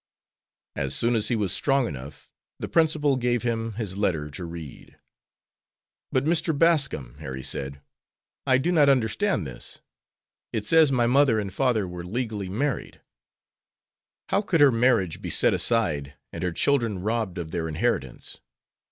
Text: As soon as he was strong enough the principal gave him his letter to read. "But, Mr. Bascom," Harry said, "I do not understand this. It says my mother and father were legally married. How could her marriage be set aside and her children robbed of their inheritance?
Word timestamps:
As 0.75 0.95
soon 0.95 1.13
as 1.13 1.27
he 1.27 1.35
was 1.35 1.53
strong 1.53 1.87
enough 1.87 2.31
the 2.57 2.67
principal 2.67 3.17
gave 3.17 3.43
him 3.43 3.73
his 3.73 3.95
letter 3.97 4.31
to 4.31 4.45
read. 4.45 4.97
"But, 6.11 6.23
Mr. 6.23 6.57
Bascom," 6.57 7.17
Harry 7.19 7.43
said, 7.43 7.83
"I 8.47 8.57
do 8.57 8.71
not 8.71 8.89
understand 8.89 9.45
this. 9.45 9.81
It 10.51 10.65
says 10.65 10.91
my 10.91 11.05
mother 11.05 11.39
and 11.39 11.53
father 11.53 11.87
were 11.87 12.03
legally 12.03 12.49
married. 12.49 13.01
How 14.29 14.41
could 14.41 14.59
her 14.59 14.71
marriage 14.71 15.21
be 15.21 15.29
set 15.29 15.53
aside 15.53 16.15
and 16.33 16.41
her 16.41 16.51
children 16.51 16.97
robbed 17.03 17.37
of 17.37 17.51
their 17.51 17.67
inheritance? 17.67 18.39